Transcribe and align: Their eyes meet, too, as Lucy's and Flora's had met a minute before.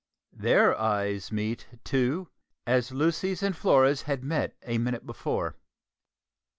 Their 0.33 0.75
eyes 0.79 1.31
meet, 1.31 1.67
too, 1.83 2.27
as 2.65 2.91
Lucy's 2.91 3.43
and 3.43 3.55
Flora's 3.55 4.01
had 4.01 4.23
met 4.23 4.57
a 4.63 4.79
minute 4.79 5.05
before. 5.05 5.57